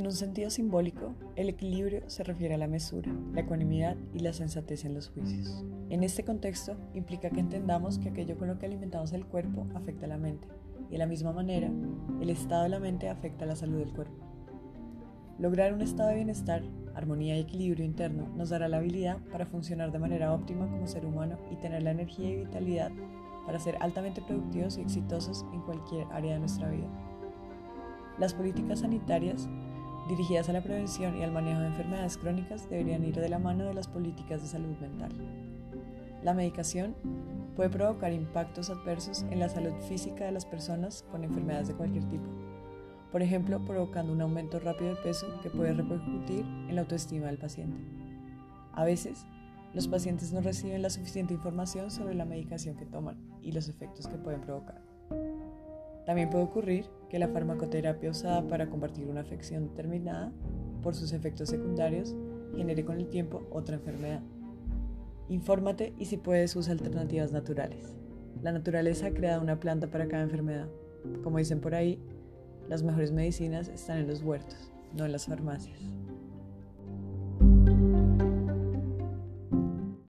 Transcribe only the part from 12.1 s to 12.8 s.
el estado de la